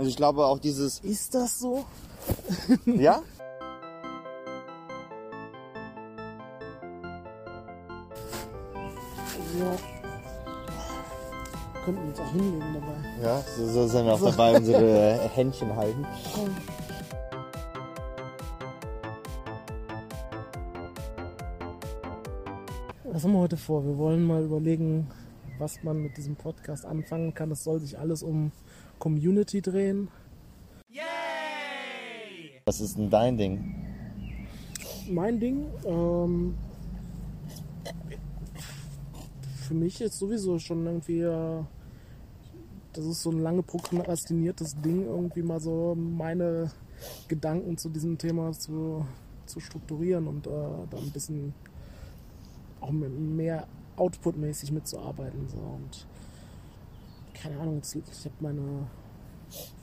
Und 0.00 0.06
ich 0.06 0.16
glaube 0.16 0.46
auch 0.46 0.58
dieses, 0.58 0.98
Ist 1.00 1.34
das 1.34 1.58
so? 1.58 1.84
ja? 2.86 3.20
Ja. 9.58 9.76
Könnten 11.84 12.08
uns 12.08 12.18
auch 12.18 12.32
hinlegen 12.32 12.60
dabei. 12.72 13.22
Ja, 13.22 13.44
so, 13.58 13.66
so 13.66 13.88
sind 13.88 14.06
wir 14.06 14.14
auch 14.14 14.22
dabei, 14.22 14.56
unsere 14.56 15.18
Händchen 15.34 15.76
halten. 15.76 16.06
Was 23.04 23.22
haben 23.22 23.32
wir 23.32 23.40
heute 23.40 23.58
vor? 23.58 23.84
Wir 23.84 23.98
wollen 23.98 24.24
mal 24.24 24.42
überlegen, 24.44 25.10
was 25.60 25.82
man 25.82 26.02
mit 26.02 26.16
diesem 26.16 26.36
Podcast 26.36 26.86
anfangen 26.86 27.34
kann. 27.34 27.50
Es 27.50 27.62
soll 27.64 27.80
sich 27.80 27.98
alles 27.98 28.22
um 28.22 28.50
Community 28.98 29.60
drehen. 29.60 30.08
Was 32.66 32.80
ist 32.80 32.96
denn 32.96 33.10
dein 33.10 33.36
Ding? 33.36 33.74
Mein 35.08 35.40
Ding, 35.40 35.66
ähm, 35.84 36.54
für 39.66 39.74
mich 39.74 40.00
ist 40.00 40.18
sowieso 40.18 40.58
schon 40.58 40.86
irgendwie, 40.86 41.20
äh, 41.20 41.62
das 42.92 43.04
ist 43.06 43.22
so 43.22 43.30
ein 43.30 43.40
lange 43.40 43.62
prokrastiniertes 43.62 44.80
Ding, 44.80 45.06
irgendwie 45.06 45.42
mal 45.42 45.60
so 45.60 45.94
meine 45.94 46.70
Gedanken 47.28 47.76
zu 47.76 47.88
diesem 47.88 48.18
Thema 48.18 48.52
zu, 48.52 49.04
zu 49.46 49.60
strukturieren 49.60 50.26
und 50.28 50.46
äh, 50.46 50.50
da 50.90 50.96
ein 50.96 51.10
bisschen 51.10 51.54
auch 52.80 52.90
mit 52.90 53.10
mehr 53.18 53.66
outputmäßig 53.96 54.72
mitzuarbeiten. 54.72 55.46
So. 55.48 55.56
Und 55.58 56.06
keine 57.34 57.58
Ahnung, 57.58 57.76
jetzt- 57.76 57.94
ich 57.94 58.24
habe 58.24 58.34
meine 58.40 58.86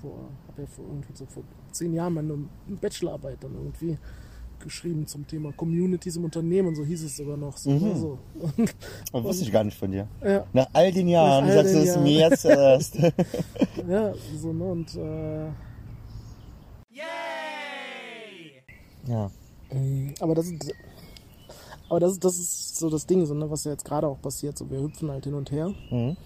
vor, 0.00 0.30
hab 0.48 0.58
ja 0.58 0.66
vor, 0.66 0.84
irgendwie 0.86 1.12
so 1.14 1.26
vor 1.26 1.42
zehn 1.72 1.92
Jahren 1.92 2.14
meine 2.14 2.38
Bachelorarbeit 2.80 3.38
dann 3.42 3.54
irgendwie 3.54 3.98
geschrieben 4.58 5.06
zum 5.06 5.26
Thema 5.26 5.52
Communities 5.52 6.16
im 6.16 6.24
Unternehmen, 6.24 6.74
so 6.74 6.84
hieß 6.84 7.04
es 7.04 7.16
sogar 7.16 7.36
noch. 7.36 7.56
So, 7.56 7.70
Mhm. 7.70 7.96
so. 7.96 8.18
Das 9.12 9.22
wusste 9.24 9.44
ich 9.44 9.52
gar 9.52 9.64
nicht 9.64 9.76
von 9.78 9.90
dir. 9.90 10.06
ja, 10.22 10.44
Nach 10.52 10.68
all 10.72 10.92
den 10.92 11.08
Jahren 11.08 11.44
all 11.44 11.52
sagst 11.52 11.74
du 11.74 11.78
es 11.78 11.96
mir 11.98 12.28
jetzt 12.28 12.44
erst. 12.44 12.94
ja, 13.88 14.12
so, 14.36 14.52
ne, 14.52 14.64
und 14.64 14.94
äh, 14.96 15.46
ja. 19.06 19.30
Mm, 19.72 20.10
Aber 20.20 20.34
das 20.34 20.46
ist, 20.46 20.74
aber 21.90 22.00
das, 22.00 22.12
ist- 22.12 22.24
das 22.24 22.38
ist 22.38 22.76
so 22.78 22.88
das 22.88 23.04
Ding, 23.06 23.26
so, 23.26 23.34
ne, 23.34 23.50
was 23.50 23.64
ja 23.64 23.72
jetzt 23.72 23.84
gerade 23.84 24.06
auch 24.06 24.20
passiert. 24.22 24.56
So, 24.56 24.70
wir 24.70 24.80
hüpfen 24.80 25.10
halt 25.10 25.24
hin 25.24 25.34
und 25.34 25.50
her. 25.50 25.72
Mhm. 25.90 26.16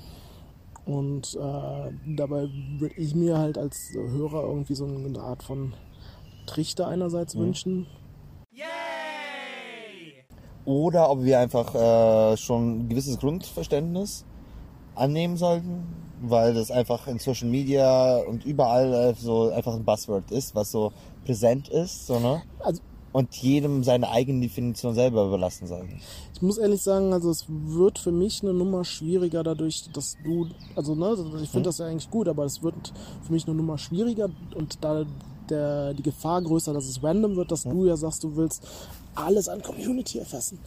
Und 0.86 1.34
äh, 1.34 1.92
dabei 2.14 2.48
würde 2.78 2.94
ich 2.96 3.14
mir 3.14 3.38
halt 3.38 3.56
als 3.58 3.90
Hörer 3.94 4.42
irgendwie 4.44 4.74
so 4.74 4.84
eine 4.84 5.18
Art 5.18 5.42
von 5.42 5.72
Trichter 6.46 6.86
einerseits 6.88 7.34
wünschen. 7.36 7.86
Oder 10.66 11.10
ob 11.10 11.22
wir 11.24 11.38
einfach 11.40 11.74
äh, 11.74 12.36
schon 12.36 12.80
ein 12.80 12.88
gewisses 12.88 13.18
Grundverständnis 13.18 14.24
annehmen 14.94 15.36
sollten, 15.36 15.84
weil 16.22 16.54
das 16.54 16.70
einfach 16.70 17.06
in 17.06 17.18
Social 17.18 17.48
Media 17.48 18.18
und 18.18 18.44
überall 18.46 18.92
äh, 18.92 19.14
so 19.14 19.50
einfach 19.50 19.74
ein 19.74 19.84
Buzzword 19.84 20.30
ist, 20.30 20.54
was 20.54 20.70
so 20.70 20.92
präsent 21.24 21.68
ist, 21.68 22.06
so, 22.06 22.18
ne? 22.18 22.42
Also 22.60 22.80
Und 23.14 23.32
jedem 23.36 23.84
seine 23.84 24.10
eigene 24.10 24.40
Definition 24.40 24.92
selber 24.92 25.26
überlassen 25.28 25.68
sollten. 25.68 26.00
ich 26.34 26.42
muss 26.42 26.58
ehrlich 26.58 26.82
sagen, 26.82 27.12
also 27.12 27.30
es 27.30 27.44
wird 27.48 28.00
für 28.00 28.10
mich 28.10 28.42
eine 28.42 28.52
Nummer 28.52 28.84
schwieriger 28.84 29.44
dadurch, 29.44 29.84
dass 29.92 30.16
du, 30.24 30.48
also 30.74 30.96
ne, 30.96 31.16
ich 31.40 31.48
finde 31.48 31.68
das 31.68 31.78
ja 31.78 31.86
eigentlich 31.86 32.10
gut, 32.10 32.26
aber 32.26 32.44
es 32.44 32.64
wird 32.64 32.92
für 33.22 33.32
mich 33.32 33.46
eine 33.46 33.54
Nummer 33.54 33.78
schwieriger 33.78 34.30
und 34.56 34.78
da 34.82 35.04
der, 35.48 35.94
die 35.94 36.02
Gefahr 36.02 36.42
größer, 36.42 36.72
dass 36.72 36.86
es 36.86 37.04
random 37.04 37.36
wird, 37.36 37.52
dass 37.52 37.62
du 37.62 37.84
ja 37.84 37.96
sagst, 37.96 38.24
du 38.24 38.34
willst 38.34 38.66
alles 39.14 39.48
an 39.48 39.62
Community 39.62 40.18
erfassen. 40.18 40.58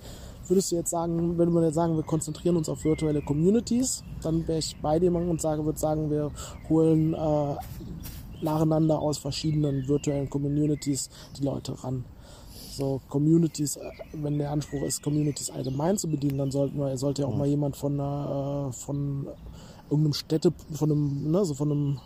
Würdest 0.47 0.71
du 0.71 0.77
jetzt 0.77 0.91
sagen, 0.91 1.37
wenn 1.37 1.51
wir 1.53 1.65
jetzt 1.65 1.75
sagen, 1.75 1.97
wir 1.97 2.03
konzentrieren 2.03 2.55
uns 2.55 2.69
auf 2.69 2.85
virtuelle 2.85 3.21
Communities, 3.21 4.05
dann 4.21 4.47
wäre 4.47 4.59
ich 4.59 4.77
bei 4.81 4.99
dir 4.99 5.13
und 5.13 5.41
sage, 5.41 5.65
würde 5.65 5.77
sagen, 5.79 6.09
wir 6.09 6.31
holen 6.69 7.13
äh, 7.13 7.55
nacheinander 8.41 8.99
aus 8.99 9.17
verschiedenen 9.17 9.85
virtuellen 9.89 10.29
Communities 10.29 11.09
die 11.37 11.43
Leute 11.43 11.83
ran 11.83 12.05
so 12.77 13.01
Communities, 13.09 13.75
äh, 13.75 13.91
wenn 14.13 14.37
der 14.37 14.51
Anspruch 14.51 14.83
ist, 14.83 15.03
Communities 15.03 15.49
allgemein 15.49 15.97
zu 15.97 16.07
bedienen, 16.07 16.37
dann 16.37 16.51
sollten 16.51 16.77
wir, 16.77 16.97
sollte 16.97 17.23
ja 17.23 17.27
auch 17.27 17.35
mal 17.35 17.47
jemand 17.47 17.75
von 17.75 17.93
einer, 17.99 18.69
äh, 18.69 18.73
von 18.73 19.27
irgendeinem 19.89 20.13
Städte, 20.13 20.53
von 20.71 20.91
einem, 20.91 21.31
ne, 21.31 21.43
so 21.43 21.53
von 21.53 21.71
einem, 21.71 21.99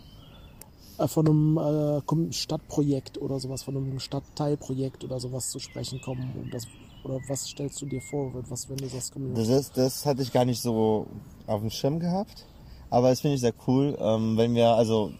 äh, 0.98 1.06
von 1.06 1.26
einem 1.26 1.58
äh, 1.58 2.32
Stadtprojekt 2.32 3.18
oder 3.18 3.38
sowas, 3.38 3.62
von 3.62 3.76
einem 3.76 4.00
Stadtteilprojekt 4.00 5.04
oder 5.04 5.20
sowas 5.20 5.50
zu 5.50 5.58
sprechen 5.58 6.00
kommen. 6.00 6.32
Und 6.42 6.52
das, 6.52 6.66
oder 7.04 7.20
was 7.28 7.46
stellst 7.46 7.80
du 7.82 7.86
dir 7.86 8.00
vor, 8.00 8.32
was, 8.48 8.68
wenn 8.68 8.76
du 8.78 8.88
sagst 8.88 9.12
Community? 9.12 9.40
Das, 9.40 9.48
ist, 9.48 9.76
das 9.76 10.06
hatte 10.06 10.22
ich 10.22 10.32
gar 10.32 10.44
nicht 10.44 10.60
so 10.60 11.06
auf 11.46 11.60
dem 11.60 11.70
Schirm 11.70 12.00
gehabt. 12.00 12.46
Aber 12.90 13.08
das 13.08 13.22
finde 13.22 13.36
ich 13.36 13.40
sehr 13.40 13.54
cool, 13.66 13.96
ähm, 14.00 14.36
wenn 14.36 14.54
wir, 14.54 14.68
also 14.68 15.12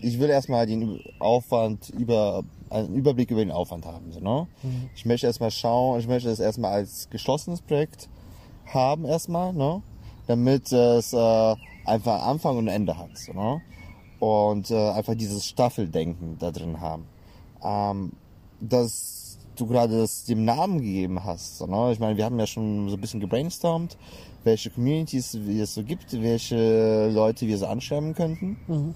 ich 0.00 0.18
will 0.18 0.30
erstmal 0.30 0.66
den 0.66 1.00
Aufwand 1.18 1.90
über, 1.90 2.42
einen 2.70 2.94
Überblick 2.94 3.30
über 3.30 3.44
den 3.44 3.52
Aufwand 3.52 3.86
haben. 3.86 4.12
So, 4.12 4.20
ne? 4.20 4.46
Ich 4.94 5.04
möchte 5.04 5.26
erstmal 5.26 5.50
schauen, 5.50 6.00
ich 6.00 6.08
möchte 6.08 6.28
das 6.28 6.40
erstmal 6.40 6.72
als 6.72 7.08
geschlossenes 7.10 7.60
Projekt 7.60 8.08
haben 8.66 9.04
erstmal, 9.04 9.52
ne? 9.52 9.82
damit 10.26 10.70
es 10.72 11.12
äh, 11.12 11.54
einfach 11.84 12.22
Anfang 12.22 12.58
und 12.58 12.68
Ende 12.68 12.96
hat. 12.96 13.16
So, 13.16 13.32
ne? 13.32 13.60
Und 14.20 14.70
äh, 14.70 14.90
einfach 14.90 15.14
dieses 15.14 15.46
Staffeldenken 15.46 16.36
da 16.38 16.50
drin 16.50 16.80
haben. 16.80 17.06
Ähm, 17.62 18.12
dass 18.60 19.38
du 19.56 19.66
gerade 19.66 19.98
das 19.98 20.24
dem 20.24 20.44
Namen 20.44 20.80
gegeben 20.80 21.24
hast. 21.24 21.58
So, 21.58 21.66
ne? 21.66 21.92
Ich 21.92 21.98
meine, 21.98 22.16
wir 22.16 22.24
haben 22.24 22.38
ja 22.38 22.46
schon 22.46 22.88
so 22.88 22.96
ein 22.96 23.00
bisschen 23.00 23.20
gebrainstormt, 23.20 23.96
welche 24.44 24.70
Communities 24.70 25.34
es 25.34 25.74
so 25.74 25.82
gibt, 25.82 26.12
welche 26.20 27.10
Leute 27.10 27.46
wir 27.46 27.58
so 27.58 27.66
anschreiben 27.66 28.14
könnten. 28.14 28.56
Mhm. 28.66 28.94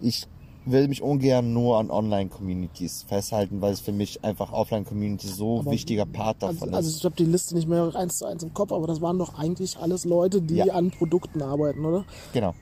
Ich 0.00 0.26
will 0.64 0.86
mich 0.88 1.02
ungern 1.02 1.52
nur 1.52 1.78
an 1.78 1.90
Online-Communities 1.90 3.04
festhalten, 3.08 3.60
weil 3.60 3.72
es 3.72 3.80
für 3.80 3.92
mich 3.92 4.22
einfach 4.22 4.52
Offline-Communities 4.52 5.36
so 5.36 5.60
Aber- 5.60 5.70
wichtiger 5.70 6.04
Part 6.06 6.42
Also, 6.44 6.60
davon 6.60 6.74
also 6.74 6.90
ist. 6.90 6.98
ich 6.98 7.04
habe 7.04 7.16
die 7.16 7.24
Liste 7.24 7.54
nicht 7.54 7.66
mehr 7.68 7.90
eins 7.94 8.18
zu 8.18 8.26
eins 8.26 8.42
im 8.42 8.52
Kopf, 8.52 8.72
aber 8.72 8.86
das 8.86 9.00
waren 9.00 9.18
doch 9.18 9.38
eigentlich 9.38 9.76
alles 9.78 10.04
Leute, 10.04 10.42
die 10.42 10.56
Ja. 10.56 10.74
an 10.74 10.90
Produkten 10.90 11.40
arbeiten, 11.42 11.84
oder? 11.84 12.04
Genau. 12.32 12.54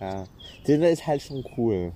Ja, 0.00 0.24
Tinder 0.64 0.90
ist 0.90 1.06
halt 1.06 1.22
schon 1.22 1.44
cool. 1.56 1.92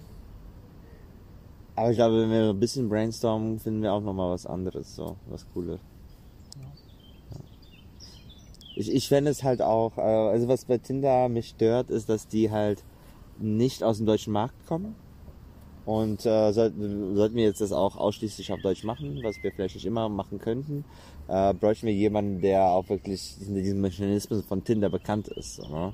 Aber 1.75 1.91
ich 1.91 1.97
glaube, 1.97 2.23
wenn 2.23 2.31
wir 2.31 2.51
ein 2.51 2.59
bisschen 2.61 2.89
brainstormen, 2.89 3.59
finden 3.59 3.83
wir 3.83 3.93
auch 3.93 4.01
nochmal 4.01 4.31
was 4.31 4.47
anderes, 4.47 4.95
so, 4.97 5.17
was 5.29 5.45
Cooles. 5.53 5.81
Ich, 8.79 8.95
ich 8.95 9.09
fände 9.09 9.33
es 9.33 9.43
halt 9.43 9.61
auch, 9.61 9.99
äh, 9.99 10.03
also 10.03 10.47
was 10.47 10.65
bei 10.65 10.79
Tinder 10.79 11.29
mich 11.29 11.49
stört, 11.49 11.91
ist, 11.91 12.09
dass 12.09 12.29
die 12.29 12.53
halt 12.53 12.85
nicht 13.41 13.83
aus 13.83 13.97
dem 13.97 14.07
deutschen 14.07 14.33
Markt 14.33 14.55
kommen. 14.69 14.95
Und 15.85 16.25
äh, 16.25 16.53
sollten, 16.53 17.17
sollten 17.17 17.35
wir 17.35 17.45
jetzt 17.45 17.61
das 17.61 17.73
auch 17.73 17.97
ausschließlich 17.97 18.53
auf 18.53 18.61
Deutsch 18.61 18.85
machen, 18.85 19.19
was 19.23 19.43
wir 19.43 19.51
vielleicht 19.51 19.75
nicht 19.75 19.87
immer 19.87 20.09
machen 20.09 20.39
könnten, 20.39 20.85
äh, 21.27 21.55
bräuchten 21.55 21.87
wir 21.87 21.95
jemanden, 21.95 22.41
der 22.41 22.67
auch 22.67 22.89
wirklich 22.89 23.37
in 23.41 23.55
diesen 23.57 23.81
Mechanismen 23.81 24.45
von 24.45 24.63
Tinder 24.63 24.91
bekannt 24.91 25.27
ist. 25.27 25.61
Ne? 25.69 25.93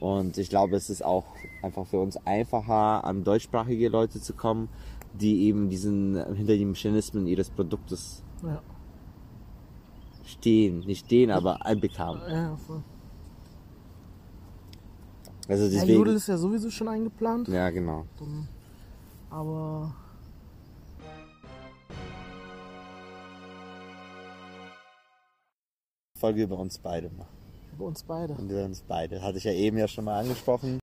Und 0.00 0.38
ich 0.38 0.48
glaube, 0.48 0.76
es 0.76 0.90
ist 0.90 1.04
auch 1.04 1.26
einfach 1.62 1.86
für 1.86 2.00
uns 2.00 2.16
einfacher, 2.26 3.04
an 3.04 3.22
deutschsprachige 3.22 3.90
Leute 3.90 4.20
zu 4.20 4.32
kommen, 4.32 4.70
die 5.12 5.44
eben 5.44 5.68
diesen 5.68 6.16
hinter 6.34 6.56
den 6.56 6.70
Mechanismen 6.70 7.28
ihres 7.28 7.50
Produktes 7.50 8.24
Ja. 8.42 8.60
Stehen. 10.28 10.80
Nicht 10.80 11.06
stehen, 11.06 11.30
aber 11.30 11.64
haben. 11.98 12.20
Ja, 12.28 12.56
voll. 12.56 12.82
Also 15.48 15.64
Ja, 15.64 15.70
deswegen. 15.70 15.98
Jodel 15.98 16.14
ist 16.16 16.28
ja 16.28 16.36
sowieso 16.36 16.70
schon 16.70 16.88
eingeplant. 16.88 17.48
ja, 17.48 17.70
genau. 17.70 18.04
Aber 19.30 19.94
Folge 26.18 26.42
über 26.42 26.58
uns 26.58 26.78
beide 26.78 27.10
machen. 27.10 27.28
über 27.72 27.86
uns 27.86 28.02
beide. 28.02 28.34
Und 28.34 28.50
über 28.50 28.64
uns 28.64 28.82
beide. 28.82 29.22
Hatte 29.22 29.38
ich 29.38 29.44
ja 29.44 29.52
eben 29.52 29.78
ja 29.78 29.86
schon 29.86 30.04
mal 30.04 30.18
angesprochen. 30.20 30.80